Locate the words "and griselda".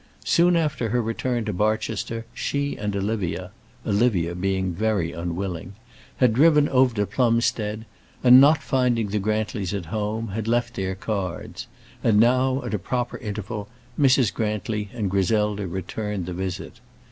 14.91-15.67